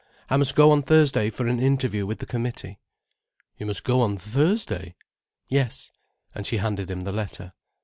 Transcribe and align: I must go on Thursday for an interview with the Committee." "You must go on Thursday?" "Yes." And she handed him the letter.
I 0.31 0.37
must 0.37 0.55
go 0.55 0.71
on 0.71 0.81
Thursday 0.81 1.29
for 1.29 1.45
an 1.45 1.59
interview 1.59 2.07
with 2.07 2.17
the 2.17 2.25
Committee." 2.25 2.79
"You 3.59 3.67
must 3.67 3.83
go 3.83 4.01
on 4.01 4.17
Thursday?" 4.17 4.95
"Yes." 5.47 5.91
And 6.33 6.47
she 6.47 6.57
handed 6.57 6.89
him 6.89 7.01
the 7.01 7.11
letter. 7.11 7.53